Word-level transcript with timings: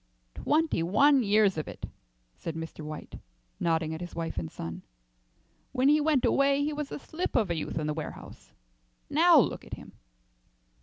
"Twenty 0.33 0.81
one 0.81 1.21
years 1.21 1.59
of 1.59 1.67
it," 1.67 1.85
said 2.35 2.55
Mr. 2.55 2.83
White, 2.83 3.19
nodding 3.59 3.93
at 3.93 4.01
his 4.01 4.15
wife 4.15 4.39
and 4.39 4.51
son. 4.51 4.81
"When 5.73 5.89
he 5.89 6.01
went 6.01 6.25
away 6.25 6.63
he 6.63 6.73
was 6.73 6.91
a 6.91 6.97
slip 6.97 7.35
of 7.35 7.51
a 7.51 7.55
youth 7.55 7.77
in 7.77 7.85
the 7.85 7.93
warehouse. 7.93 8.51
Now 9.11 9.37
look 9.37 9.63
at 9.63 9.75
him." 9.75 9.91